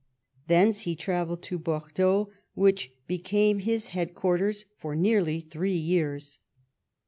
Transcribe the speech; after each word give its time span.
Thence 0.47 0.79
he 0.79 0.95
travelled 0.95 1.43
to 1.43 1.59
Bordeaux, 1.59 2.31
which 2.55 2.91
be 3.05 3.19
came 3.19 3.59
his 3.59 3.89
headquarters 3.93 4.65
for 4.75 4.95
nearly 4.95 5.39
three 5.41 5.77
years. 5.77 6.39